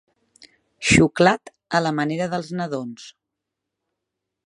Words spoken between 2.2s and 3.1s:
dels nadons.